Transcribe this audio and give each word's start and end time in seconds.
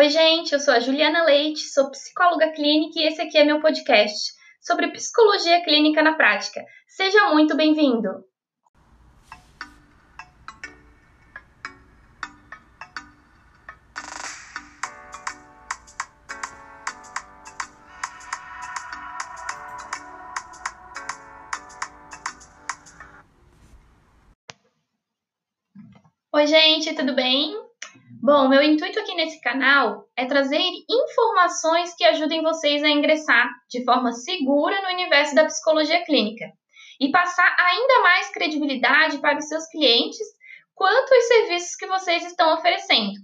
Oi, 0.00 0.08
gente, 0.08 0.54
eu 0.54 0.58
sou 0.58 0.72
a 0.72 0.80
Juliana 0.80 1.24
Leite, 1.24 1.60
sou 1.60 1.90
psicóloga 1.90 2.50
clínica 2.52 2.98
e 2.98 3.06
esse 3.06 3.20
aqui 3.20 3.36
é 3.36 3.44
meu 3.44 3.60
podcast 3.60 4.32
sobre 4.58 4.88
psicologia 4.92 5.62
clínica 5.62 6.00
na 6.00 6.14
prática. 6.14 6.64
Seja 6.88 7.34
muito 7.34 7.54
bem-vindo! 7.54 8.08
Oi, 26.32 26.46
gente, 26.46 26.94
tudo 26.94 27.14
bem? 27.14 27.59
Bom, 28.30 28.46
meu 28.46 28.62
intuito 28.62 28.96
aqui 28.96 29.12
nesse 29.16 29.40
canal 29.40 30.08
é 30.16 30.24
trazer 30.24 30.62
informações 30.88 31.92
que 31.96 32.04
ajudem 32.04 32.44
vocês 32.44 32.80
a 32.80 32.88
ingressar 32.88 33.50
de 33.68 33.84
forma 33.84 34.12
segura 34.12 34.80
no 34.82 34.90
universo 34.90 35.34
da 35.34 35.46
psicologia 35.46 36.04
clínica 36.04 36.44
e 37.00 37.10
passar 37.10 37.56
ainda 37.58 38.02
mais 38.02 38.30
credibilidade 38.30 39.18
para 39.18 39.36
os 39.36 39.48
seus 39.48 39.66
clientes 39.66 40.24
quanto 40.76 41.12
aos 41.12 41.24
serviços 41.24 41.74
que 41.74 41.88
vocês 41.88 42.24
estão 42.24 42.54
oferecendo. 42.54 43.14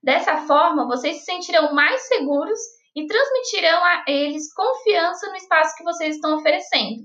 Dessa 0.00 0.36
forma, 0.46 0.86
vocês 0.86 1.16
se 1.16 1.24
sentirão 1.24 1.74
mais 1.74 2.02
seguros 2.02 2.60
e 2.94 3.04
transmitirão 3.04 3.84
a 3.84 4.04
eles 4.06 4.54
confiança 4.54 5.28
no 5.28 5.34
espaço 5.34 5.76
que 5.76 5.82
vocês 5.82 6.14
estão 6.14 6.36
oferecendo. 6.36 7.02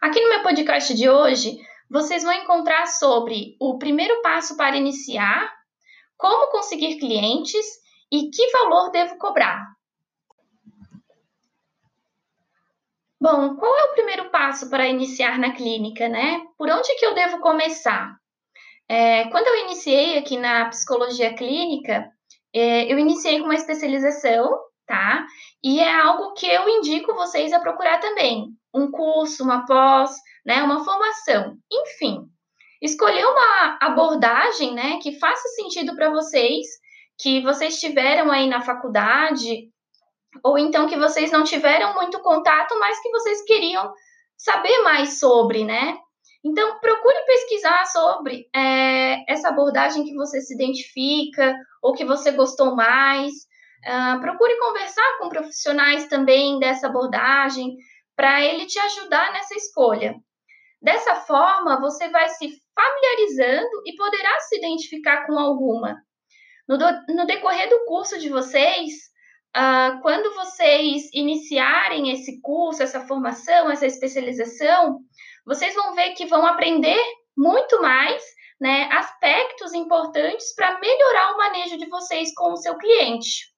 Aqui 0.00 0.20
no 0.20 0.28
meu 0.28 0.42
podcast 0.42 0.92
de 0.92 1.08
hoje, 1.08 1.56
vocês 1.92 2.22
vão 2.22 2.32
encontrar 2.32 2.86
sobre 2.86 3.54
o 3.60 3.76
primeiro 3.76 4.22
passo 4.22 4.56
para 4.56 4.78
iniciar, 4.78 5.52
como 6.16 6.50
conseguir 6.50 6.98
clientes 6.98 7.66
e 8.10 8.30
que 8.30 8.50
valor 8.50 8.90
devo 8.90 9.16
cobrar. 9.18 9.66
Bom, 13.20 13.54
qual 13.54 13.72
é 13.78 13.84
o 13.84 13.92
primeiro 13.92 14.30
passo 14.30 14.68
para 14.68 14.88
iniciar 14.88 15.38
na 15.38 15.52
clínica, 15.52 16.08
né? 16.08 16.42
Por 16.58 16.68
onde 16.68 16.92
que 16.96 17.06
eu 17.06 17.14
devo 17.14 17.38
começar? 17.38 18.16
É, 18.88 19.28
quando 19.28 19.46
eu 19.46 19.64
iniciei 19.64 20.18
aqui 20.18 20.36
na 20.36 20.68
psicologia 20.68 21.32
clínica, 21.34 22.10
é, 22.52 22.92
eu 22.92 22.98
iniciei 22.98 23.38
com 23.38 23.44
uma 23.44 23.54
especialização, 23.54 24.58
tá? 24.86 25.24
E 25.62 25.78
é 25.78 26.00
algo 26.00 26.34
que 26.34 26.46
eu 26.46 26.68
indico 26.68 27.14
vocês 27.14 27.52
a 27.52 27.60
procurar 27.60 28.00
também. 28.00 28.48
Um 28.74 28.90
curso, 28.90 29.44
uma 29.44 29.64
pós, 29.66 30.10
né, 30.44 30.62
uma 30.62 30.84
formação, 30.84 31.56
enfim. 31.72 32.26
Escolher 32.82 33.24
uma 33.24 33.78
abordagem, 33.80 34.74
né, 34.74 34.98
que 35.00 35.18
faça 35.20 35.48
sentido 35.50 35.94
para 35.94 36.10
vocês, 36.10 36.66
que 37.16 37.40
vocês 37.42 37.78
tiveram 37.78 38.32
aí 38.32 38.48
na 38.48 38.60
faculdade, 38.60 39.70
ou 40.42 40.58
então 40.58 40.88
que 40.88 40.96
vocês 40.96 41.30
não 41.30 41.44
tiveram 41.44 41.94
muito 41.94 42.18
contato, 42.20 42.76
mas 42.80 43.00
que 43.00 43.10
vocês 43.10 43.44
queriam 43.44 43.92
saber 44.36 44.82
mais 44.82 45.20
sobre, 45.20 45.64
né? 45.64 45.96
Então, 46.44 46.80
procure 46.80 47.24
pesquisar 47.24 47.86
sobre 47.86 48.48
é, 48.52 49.32
essa 49.32 49.50
abordagem 49.50 50.02
que 50.04 50.14
você 50.14 50.40
se 50.40 50.52
identifica 50.54 51.54
ou 51.80 51.92
que 51.92 52.04
você 52.04 52.32
gostou 52.32 52.74
mais. 52.74 53.32
Uh, 53.84 54.20
procure 54.20 54.58
conversar 54.58 55.18
com 55.18 55.28
profissionais 55.28 56.06
também 56.08 56.58
dessa 56.58 56.88
abordagem 56.88 57.76
para 58.16 58.44
ele 58.44 58.66
te 58.66 58.78
ajudar 58.78 59.32
nessa 59.32 59.54
escolha. 59.54 60.16
Dessa 60.82 61.14
forma, 61.14 61.80
você 61.80 62.08
vai 62.08 62.28
se 62.28 62.50
familiarizando 62.74 63.82
e 63.86 63.94
poderá 63.94 64.40
se 64.40 64.56
identificar 64.56 65.26
com 65.26 65.38
alguma. 65.38 65.96
No, 66.68 66.76
do, 66.76 66.84
no 67.14 67.24
decorrer 67.24 67.68
do 67.68 67.84
curso 67.84 68.18
de 68.18 68.28
vocês, 68.28 68.92
uh, 69.56 70.00
quando 70.02 70.34
vocês 70.34 71.08
iniciarem 71.12 72.10
esse 72.10 72.40
curso, 72.40 72.82
essa 72.82 73.06
formação, 73.06 73.70
essa 73.70 73.86
especialização, 73.86 74.98
vocês 75.46 75.72
vão 75.74 75.94
ver 75.94 76.14
que 76.14 76.26
vão 76.26 76.44
aprender 76.44 77.00
muito 77.36 77.80
mais 77.80 78.20
né, 78.60 78.88
aspectos 78.92 79.72
importantes 79.74 80.52
para 80.54 80.80
melhorar 80.80 81.34
o 81.34 81.38
manejo 81.38 81.76
de 81.78 81.88
vocês 81.88 82.34
com 82.34 82.52
o 82.52 82.56
seu 82.56 82.76
cliente. 82.76 83.52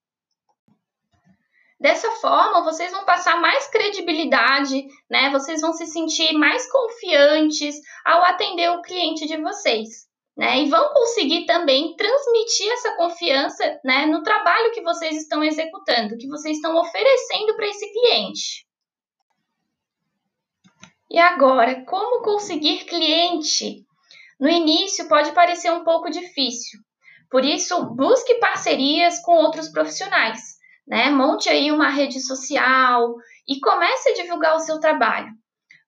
Dessa 1.81 2.11
forma, 2.13 2.63
vocês 2.63 2.93
vão 2.93 3.05
passar 3.05 3.41
mais 3.41 3.67
credibilidade, 3.67 4.87
né? 5.11 5.31
Vocês 5.31 5.61
vão 5.61 5.73
se 5.73 5.87
sentir 5.87 6.33
mais 6.33 6.71
confiantes 6.71 7.77
ao 8.05 8.23
atender 8.23 8.71
o 8.71 8.81
cliente 8.81 9.27
de 9.27 9.37
vocês, 9.37 10.07
né? 10.37 10.61
E 10.61 10.69
vão 10.69 10.93
conseguir 10.93 11.47
também 11.47 11.97
transmitir 11.97 12.71
essa 12.73 12.97
confiança, 12.97 13.81
né, 13.85 14.07
no 14.07 14.23
trabalho 14.23 14.73
que 14.73 14.83
vocês 14.83 15.17
estão 15.17 15.43
executando, 15.43 16.17
que 16.17 16.29
vocês 16.29 16.57
estão 16.57 16.77
oferecendo 16.77 17.57
para 17.57 17.67
esse 17.67 17.93
cliente. 17.93 18.67
E 21.11 21.19
agora, 21.19 21.85
como 21.85 22.23
conseguir 22.23 22.85
cliente? 22.85 23.85
No 24.41 24.49
início 24.49 25.09
pode 25.09 25.33
parecer 25.33 25.71
um 25.73 25.85
pouco 25.85 26.11
difícil. 26.11 26.81
Por 27.31 27.45
isso, 27.45 27.85
busque 27.95 28.35
parcerias 28.37 29.21
com 29.21 29.33
outros 29.33 29.69
profissionais 29.69 30.54
né? 30.87 31.11
Monte 31.11 31.49
aí 31.49 31.71
uma 31.71 31.89
rede 31.89 32.21
social 32.21 33.15
e 33.49 33.61
comece 33.61 34.11
a 34.11 34.15
divulgar 34.15 34.57
o 34.57 34.61
seu 34.61 34.79
trabalho. 34.79 35.33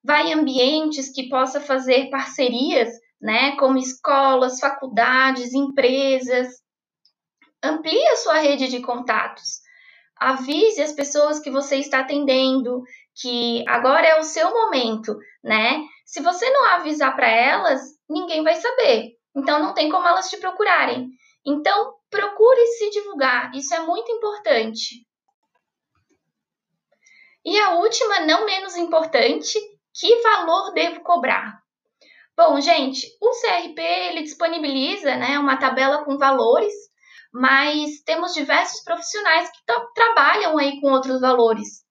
Vai 0.05 0.29
em 0.29 0.35
ambientes 0.35 1.13
que 1.13 1.29
possa 1.29 1.61
fazer 1.61 2.11
parcerias, 2.11 2.89
né, 3.21 3.57
como 3.57 3.79
escolas, 3.79 4.61
faculdades, 4.61 5.53
empresas. 5.53 6.49
Amplie 7.63 8.07
a 8.09 8.17
sua 8.17 8.39
rede 8.39 8.69
de 8.69 8.81
contatos. 8.81 9.61
Avise 10.19 10.81
as 10.81 10.93
pessoas 10.93 11.41
que 11.41 11.51
você 11.51 11.77
está 11.77 12.01
atendendo 12.01 12.83
que 13.21 13.65
agora 13.67 14.07
é 14.07 14.21
o 14.21 14.25
seu 14.25 14.51
momento, 14.51 15.17
né? 15.43 15.83
Se 16.05 16.21
você 16.21 16.49
não 16.51 16.67
avisar 16.67 17.17
para 17.17 17.29
elas, 17.29 17.81
ninguém 18.09 18.43
vai 18.43 18.55
saber. 18.55 19.13
Então 19.35 19.59
não 19.59 19.75
tem 19.75 19.91
como 19.91 20.07
elas 20.07 20.31
te 20.31 20.37
procurarem. 20.37 21.09
Então, 21.45 21.95
procure 22.11 22.67
se 22.67 22.91
divulgar, 22.91 23.55
isso 23.55 23.75
é 23.75 23.81
muito 23.81 24.11
importante. 24.13 25.07
E 27.45 27.59
a 27.61 27.75
última, 27.75 28.21
não 28.21 28.45
menos 28.45 28.77
importante, 28.77 29.59
que 29.95 30.21
valor 30.23 30.73
devo 30.73 31.01
cobrar? 31.03 31.61
Bom, 32.37 32.61
gente, 32.61 33.07
o 33.21 33.31
CRP 33.31 33.81
ele 33.81 34.23
disponibiliza 34.23 35.17
né, 35.17 35.39
uma 35.39 35.57
tabela 35.57 36.05
com 36.05 36.19
valores, 36.19 36.75
mas 37.33 38.03
temos 38.05 38.35
diversos 38.35 38.83
profissionais 38.83 39.51
que 39.51 39.59
trabalham 39.95 40.59
aí 40.59 40.81
com 40.81 40.91
outros 40.91 41.21
valores. 41.21 41.85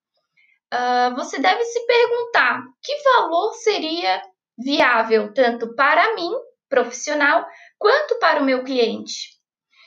Uh, 0.74 1.16
você 1.16 1.40
deve 1.40 1.64
se 1.64 1.86
perguntar 1.86 2.62
que 2.82 3.04
valor 3.04 3.54
seria 3.54 4.22
viável 4.58 5.34
tanto 5.34 5.74
para 5.74 6.16
mim, 6.16 6.32
profissional, 6.70 7.46
quanto 7.78 8.20
para 8.20 8.42
o 8.42 8.46
meu 8.46 8.64
cliente 8.64 9.36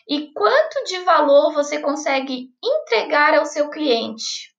e 0.08 0.32
quanto 0.32 0.84
de 0.84 1.00
valor 1.00 1.52
você 1.52 1.80
consegue 1.80 2.50
entregar 2.64 3.34
ao 3.34 3.44
seu 3.44 3.68
cliente. 3.68 4.54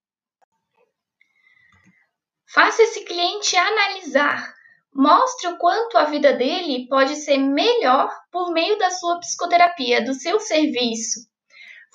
Faça 2.54 2.84
esse 2.84 3.04
cliente 3.04 3.58
analisar. 3.58 4.54
Mostre 4.94 5.48
o 5.48 5.58
quanto 5.58 5.98
a 5.98 6.06
vida 6.06 6.34
dele 6.34 6.88
pode 6.88 7.16
ser 7.16 7.38
melhor 7.38 8.16
por 8.32 8.52
meio 8.52 8.78
da 8.78 8.92
sua 8.92 9.20
psicoterapia, 9.20 10.04
do 10.04 10.14
seu 10.14 10.40
serviço. 10.40 11.22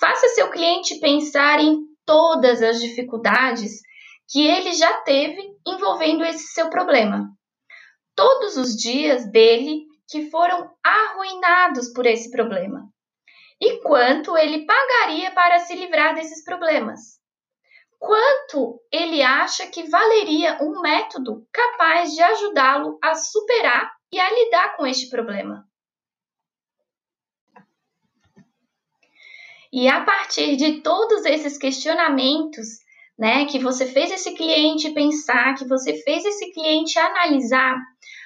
Faça 0.00 0.28
seu 0.30 0.50
cliente 0.50 0.98
pensar 0.98 1.60
em 1.60 1.84
todas 2.04 2.60
as 2.60 2.80
dificuldades 2.80 3.80
que 4.28 4.44
ele 4.44 4.72
já 4.72 5.00
teve 5.02 5.40
envolvendo 5.66 6.24
esse 6.24 6.48
seu 6.54 6.70
problema. 6.70 7.28
Todos 8.16 8.56
os 8.56 8.74
dias 8.74 9.30
dele 9.30 9.84
que 10.08 10.28
foram 10.30 10.70
arruinados 10.82 11.92
por 11.92 12.06
esse 12.06 12.30
problema 12.30 12.93
e 13.60 13.80
quanto 13.80 14.36
ele 14.36 14.66
pagaria 14.66 15.30
para 15.32 15.60
se 15.60 15.74
livrar 15.74 16.14
desses 16.14 16.44
problemas. 16.44 17.18
Quanto 17.98 18.80
ele 18.92 19.22
acha 19.22 19.66
que 19.66 19.88
valeria 19.88 20.58
um 20.60 20.80
método 20.80 21.46
capaz 21.52 22.12
de 22.12 22.22
ajudá-lo 22.22 22.98
a 23.02 23.14
superar 23.14 23.90
e 24.12 24.20
a 24.20 24.30
lidar 24.30 24.76
com 24.76 24.86
este 24.86 25.08
problema. 25.08 25.64
E 29.72 29.88
a 29.88 30.04
partir 30.04 30.56
de 30.56 30.82
todos 30.82 31.24
esses 31.24 31.58
questionamentos, 31.58 32.66
né, 33.18 33.44
que 33.46 33.58
você 33.58 33.86
fez 33.86 34.10
esse 34.12 34.32
cliente 34.34 34.92
pensar, 34.92 35.54
que 35.54 35.66
você 35.66 35.94
fez 36.02 36.24
esse 36.24 36.52
cliente 36.52 36.96
analisar, 36.98 37.76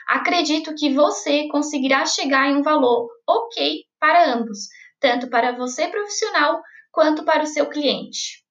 acredito 0.09 0.75
que 0.75 0.93
você 0.93 1.49
conseguirá 1.49 2.05
chegar 2.05 2.51
em 2.51 2.57
um 2.57 2.63
valor 2.63 3.09
ok 3.27 3.85
para 3.99 4.35
ambos, 4.35 4.69
tanto 5.01 5.29
para 5.29 5.57
você 5.57 5.89
profissional 5.89 6.61
quanto 6.91 7.25
para 7.25 7.43
o 7.43 7.47
seu 7.47 7.67
cliente. 7.69 8.45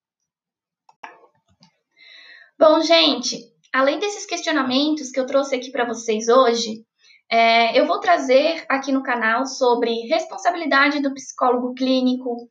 Bom, 2.59 2.81
gente, 2.81 3.38
além 3.73 3.99
desses 3.99 4.25
questionamentos 4.25 5.11
que 5.11 5.19
eu 5.19 5.25
trouxe 5.25 5.55
aqui 5.55 5.71
para 5.71 5.85
vocês 5.85 6.27
hoje, 6.27 6.85
É, 7.29 7.77
eu 7.77 7.85
vou 7.85 7.99
trazer 7.99 8.65
aqui 8.69 8.94
no 8.94 9.03
canal 9.03 9.45
sobre 9.45 10.07
responsabilidade 10.07 11.01
do 11.01 11.13
psicólogo 11.13 11.73
clínico, 11.73 12.47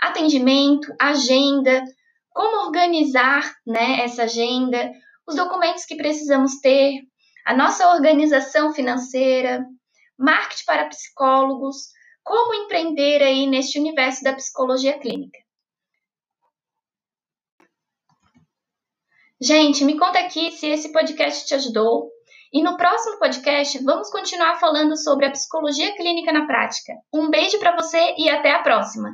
atendimento, 0.00 0.86
agenda, 1.00 1.82
como 2.30 2.64
organizar 2.64 3.42
né, 3.66 4.04
essa 4.04 4.22
agenda, 4.22 4.88
os 5.26 5.34
documentos 5.34 5.84
que 5.84 5.96
precisamos 5.96 6.60
ter, 6.60 7.00
a 7.44 7.56
nossa 7.56 7.92
organização 7.92 8.72
financeira, 8.72 9.66
marketing 10.16 10.64
para 10.64 10.88
psicólogos, 10.88 11.88
como 12.22 12.54
empreender 12.54 13.22
aí 13.22 13.46
neste 13.46 13.78
universo 13.78 14.22
da 14.22 14.34
psicologia 14.34 14.98
clínica. 14.98 15.38
Gente, 19.40 19.84
me 19.84 19.98
conta 19.98 20.18
aqui 20.18 20.50
se 20.50 20.66
esse 20.66 20.92
podcast 20.92 21.46
te 21.46 21.54
ajudou. 21.54 22.10
E 22.52 22.62
no 22.62 22.76
próximo 22.76 23.18
podcast 23.18 23.82
vamos 23.84 24.10
continuar 24.10 24.58
falando 24.58 24.96
sobre 24.96 25.26
a 25.26 25.30
psicologia 25.30 25.94
clínica 25.96 26.32
na 26.32 26.46
prática. 26.46 26.92
Um 27.12 27.30
beijo 27.30 27.58
para 27.58 27.76
você 27.76 28.14
e 28.18 28.28
até 28.28 28.52
a 28.52 28.62
próxima! 28.62 29.10